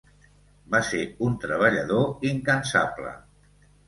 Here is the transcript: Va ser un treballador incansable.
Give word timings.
Va 0.75 0.79
ser 0.87 1.01
un 1.27 1.35
treballador 1.43 2.25
incansable. 2.31 3.13